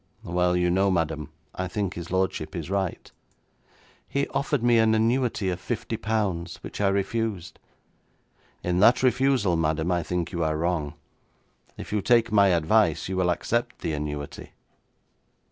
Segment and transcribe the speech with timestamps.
[0.23, 3.11] 'Well, you know, madam, I think his lordship is right.'
[4.07, 7.59] 'He offered me an annuity of fifty pounds, which I refused.'
[8.63, 10.95] 'In that refusal, madam, I think you are wrong.
[11.77, 14.53] If you take my advice, you will accept the annuity.'